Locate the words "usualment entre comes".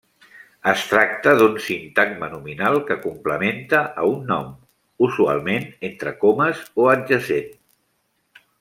5.09-6.65